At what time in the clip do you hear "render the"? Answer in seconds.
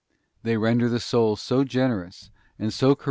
0.57-0.99